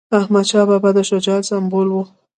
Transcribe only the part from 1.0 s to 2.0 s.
شجاعت سمبول و.